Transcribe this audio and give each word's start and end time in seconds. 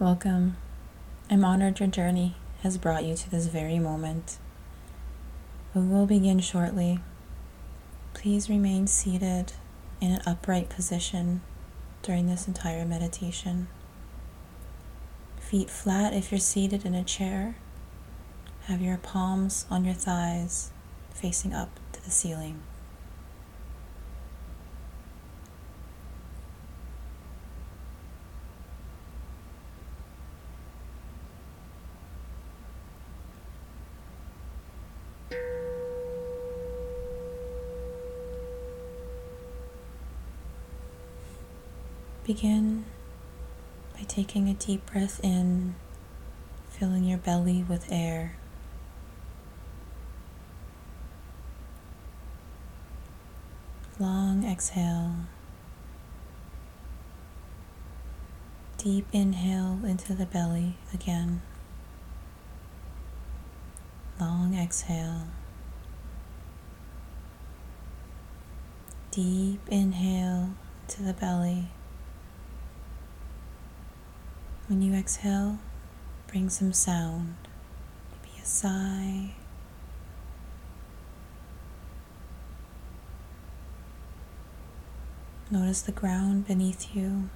Welcome. 0.00 0.56
I'm 1.28 1.44
honored 1.44 1.80
your 1.80 1.88
journey 1.88 2.36
has 2.62 2.78
brought 2.78 3.04
you 3.04 3.16
to 3.16 3.28
this 3.28 3.46
very 3.46 3.80
moment. 3.80 4.38
We 5.74 5.82
will 5.82 6.06
begin 6.06 6.38
shortly. 6.38 7.00
Please 8.14 8.48
remain 8.48 8.86
seated 8.86 9.54
in 10.00 10.12
an 10.12 10.22
upright 10.24 10.68
position 10.68 11.40
during 12.02 12.28
this 12.28 12.46
entire 12.46 12.84
meditation. 12.84 13.66
Feet 15.40 15.68
flat 15.68 16.14
if 16.14 16.30
you're 16.30 16.38
seated 16.38 16.84
in 16.84 16.94
a 16.94 17.02
chair. 17.02 17.56
Have 18.66 18.80
your 18.80 18.98
palms 18.98 19.66
on 19.68 19.84
your 19.84 19.94
thighs 19.94 20.70
facing 21.12 21.52
up 21.52 21.80
to 21.90 22.04
the 22.04 22.12
ceiling. 22.12 22.62
Begin 42.24 42.84
by 43.94 44.02
taking 44.02 44.48
a 44.48 44.54
deep 44.54 44.84
breath 44.92 45.18
in, 45.24 45.74
filling 46.68 47.04
your 47.04 47.18
belly 47.18 47.64
with 47.66 47.90
air. 47.90 48.36
Long 53.98 54.44
exhale. 54.44 55.12
Deep 58.76 59.06
inhale 59.12 59.80
into 59.84 60.14
the 60.14 60.26
belly 60.26 60.76
again. 60.94 61.40
Long 64.20 64.58
exhale. 64.58 65.28
Deep 69.12 69.60
inhale 69.68 70.50
to 70.88 71.02
the 71.02 71.12
belly. 71.12 71.68
When 74.66 74.82
you 74.82 74.92
exhale, 74.94 75.58
bring 76.26 76.50
some 76.50 76.72
sound, 76.72 77.36
maybe 78.10 78.42
a 78.42 78.44
sigh. 78.44 79.34
Notice 85.50 85.80
the 85.80 85.92
ground 85.92 86.46
beneath 86.46 86.94
you. 86.94 87.30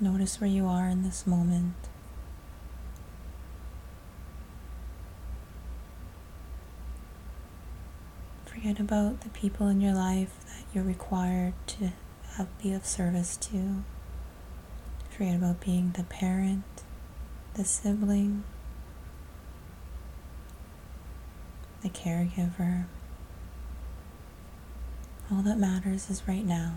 Notice 0.00 0.40
where 0.40 0.50
you 0.50 0.66
are 0.66 0.88
in 0.88 1.04
this 1.04 1.26
moment. 1.26 1.74
Forget 8.52 8.80
about 8.80 9.20
the 9.20 9.28
people 9.28 9.68
in 9.68 9.80
your 9.80 9.94
life 9.94 10.34
that 10.46 10.64
you're 10.74 10.82
required 10.82 11.54
to 11.68 11.92
have 12.32 12.48
be 12.60 12.72
of 12.72 12.84
service 12.84 13.36
to. 13.36 13.84
Forget 15.08 15.36
about 15.36 15.60
being 15.60 15.92
the 15.92 16.02
parent, 16.02 16.64
the 17.54 17.64
sibling, 17.64 18.42
the 21.82 21.90
caregiver. 21.90 22.86
All 25.30 25.42
that 25.42 25.56
matters 25.58 26.10
is 26.10 26.26
right 26.26 26.44
now. 26.44 26.74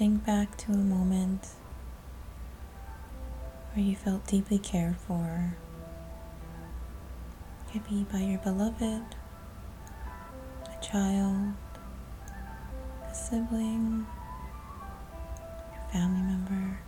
Think 0.00 0.24
back 0.24 0.56
to 0.56 0.72
a 0.72 0.76
moment 0.76 1.46
where 3.74 3.84
you 3.84 3.94
felt 3.94 4.26
deeply 4.26 4.58
cared 4.58 4.96
for. 4.96 5.54
It 7.60 7.70
could 7.70 7.86
be 7.86 8.06
by 8.10 8.20
your 8.20 8.38
beloved, 8.38 8.82
a 8.82 10.82
child, 10.82 11.52
a 13.10 13.14
sibling, 13.14 14.06
your 15.74 15.82
family 15.92 16.22
member, 16.22 16.78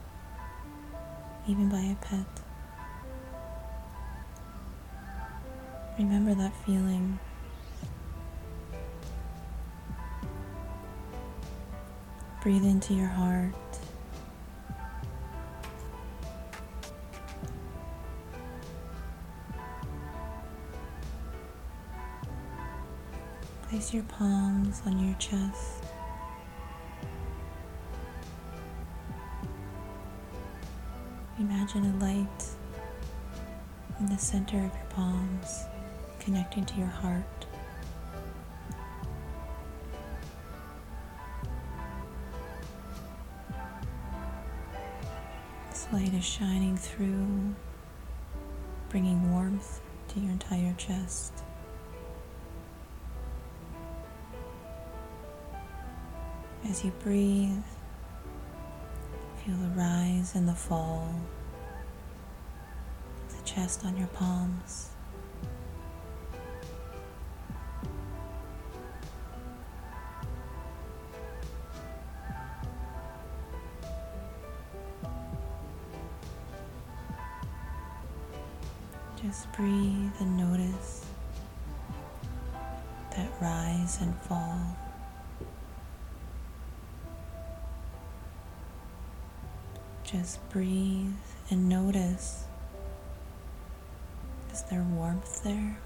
even 1.46 1.68
by 1.68 1.80
a 1.80 1.96
pet. 1.96 2.24
Remember 5.98 6.34
that 6.34 6.56
feeling 6.64 7.18
Breathe 12.42 12.64
into 12.64 12.92
your 12.92 13.06
heart. 13.06 13.54
Place 23.68 23.94
your 23.94 24.02
palms 24.02 24.82
on 24.84 24.98
your 24.98 25.14
chest. 25.20 25.84
Imagine 31.38 31.84
a 31.84 32.04
light 32.04 32.44
in 34.00 34.06
the 34.06 34.18
center 34.18 34.56
of 34.56 34.74
your 34.74 34.86
palms 34.90 35.66
connecting 36.18 36.64
to 36.64 36.74
your 36.74 36.88
heart. 36.88 37.41
Light 45.92 46.14
is 46.14 46.24
shining 46.24 46.74
through, 46.74 47.54
bringing 48.88 49.30
warmth 49.30 49.82
to 50.08 50.20
your 50.20 50.30
entire 50.30 50.72
chest. 50.78 51.44
As 56.64 56.82
you 56.82 56.92
breathe, 57.02 57.62
feel 59.44 59.56
the 59.56 59.68
rise 59.76 60.34
and 60.34 60.48
the 60.48 60.54
fall 60.54 61.14
of 63.28 63.36
the 63.36 63.44
chest 63.44 63.84
on 63.84 63.94
your 63.98 64.08
palms. 64.08 64.91
Just 79.32 79.50
breathe 79.52 80.12
and 80.20 80.36
notice 80.36 81.06
that 83.16 83.30
rise 83.40 83.98
and 84.02 84.14
fall. 84.20 84.76
Just 90.04 90.46
breathe 90.50 91.14
and 91.48 91.66
notice 91.66 92.44
is 94.52 94.60
there 94.64 94.82
warmth 94.82 95.42
there? 95.44 95.78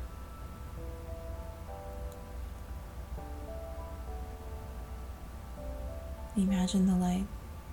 Imagine 6.37 6.87
the 6.89 6.97
light 6.97 7.27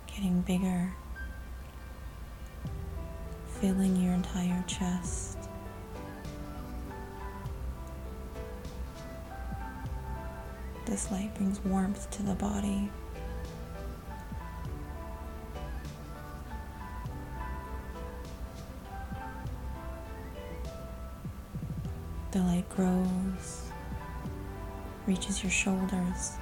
getting 0.06 0.40
bigger, 0.42 0.92
filling 3.60 3.96
your 3.96 4.12
entire 4.14 4.62
chest. 4.68 5.43
This 10.86 11.10
light 11.10 11.34
brings 11.34 11.58
warmth 11.64 12.10
to 12.10 12.22
the 12.22 12.34
body. 12.34 12.90
The 22.30 22.40
light 22.40 22.68
grows, 22.68 23.70
reaches 25.06 25.42
your 25.42 25.50
shoulders, 25.50 26.32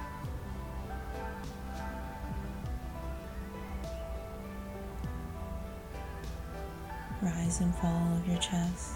rise 7.21 7.61
and 7.61 7.73
fall 7.75 8.17
of 8.17 8.27
your 8.27 8.39
chest. 8.39 8.93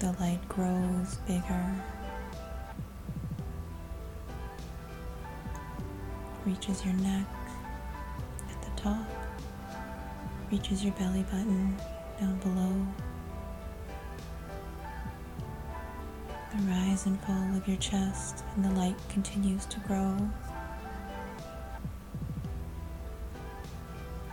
The 0.00 0.12
light 0.20 0.40
grows 0.48 1.14
bigger, 1.28 1.74
reaches 6.46 6.84
your 6.84 6.94
neck 6.94 7.26
at 8.50 8.62
the 8.62 8.80
top, 8.80 9.06
reaches 10.50 10.82
your 10.84 10.92
belly 10.94 11.22
button 11.24 11.76
down 12.20 12.36
below. 12.38 12.86
The 16.54 16.62
rise 16.64 17.06
and 17.06 17.18
fall 17.22 17.56
of 17.56 17.66
your 17.66 17.78
chest, 17.78 18.44
and 18.54 18.64
the 18.64 18.70
light 18.70 18.96
continues 19.08 19.66
to 19.66 19.80
grow. 19.80 20.16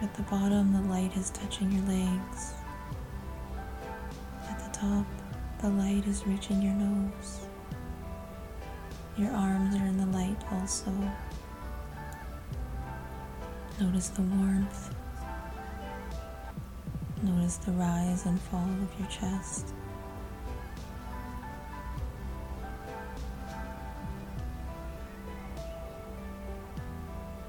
At 0.01 0.13
the 0.15 0.23
bottom, 0.23 0.73
the 0.73 0.81
light 0.89 1.15
is 1.15 1.29
touching 1.29 1.71
your 1.71 1.85
legs. 1.85 2.53
At 4.50 4.59
the 4.59 4.79
top, 4.79 5.06
the 5.61 5.69
light 5.69 6.07
is 6.07 6.25
reaching 6.25 6.61
your 6.61 6.73
nose. 6.73 7.41
Your 9.17 9.31
arms 9.31 9.75
are 9.75 9.85
in 9.85 9.97
the 9.97 10.06
light 10.17 10.41
also. 10.51 10.91
Notice 13.80 14.10
the 14.10 14.22
warmth. 14.24 14.94
Notice 17.24 17.58
the 17.58 17.72
rise 17.72 18.26
and 18.26 18.40
fall 18.42 18.60
of 18.60 19.00
your 19.00 19.08
chest. 19.10 19.74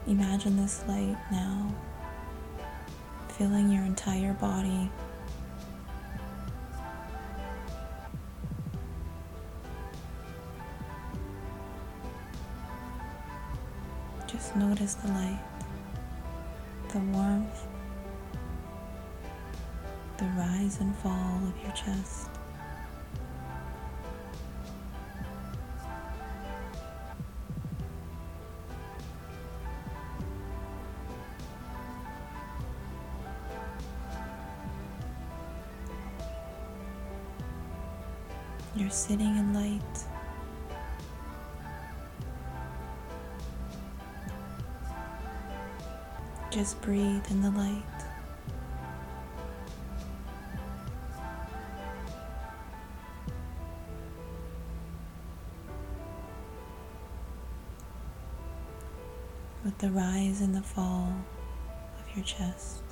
Imagine 0.06 0.56
this 0.56 0.84
light 0.86 1.16
now 1.32 1.74
filling 3.28 3.70
your 3.70 3.82
entire 3.84 4.34
body. 4.34 4.90
Just 14.26 14.54
notice 14.54 14.94
the 14.94 15.08
light, 15.08 15.40
the 16.92 16.98
warmth, 16.98 17.68
the 20.18 20.24
rise 20.36 20.80
and 20.80 20.96
fall 20.96 21.40
of 21.46 21.62
your 21.62 21.70
chest. 21.70 22.28
You're 38.74 38.90
sitting 38.90 39.36
in 39.36 39.54
light. 39.54 40.09
Just 46.60 46.82
breathe 46.82 47.24
in 47.30 47.40
the 47.40 47.50
light. 47.52 47.82
With 59.64 59.78
the 59.78 59.88
rise 59.88 60.42
and 60.42 60.54
the 60.54 60.60
fall 60.60 61.10
of 61.98 62.14
your 62.14 62.26
chest. 62.26 62.89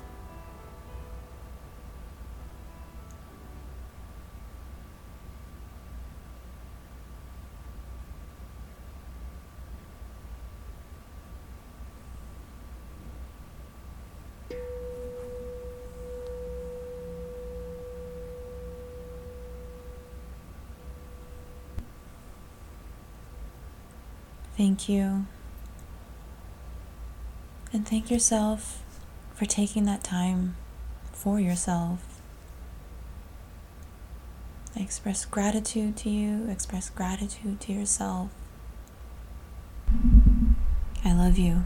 Thank 24.59 24.89
you. 24.89 25.25
And 27.71 27.87
thank 27.87 28.11
yourself 28.11 28.83
for 29.33 29.45
taking 29.45 29.85
that 29.85 30.03
time 30.03 30.57
for 31.13 31.39
yourself. 31.39 32.19
I 34.75 34.81
express 34.81 35.23
gratitude 35.23 35.95
to 35.99 36.09
you, 36.09 36.49
express 36.49 36.89
gratitude 36.89 37.61
to 37.61 37.71
yourself. 37.71 38.31
I 41.05 41.13
love 41.13 41.37
you. 41.37 41.63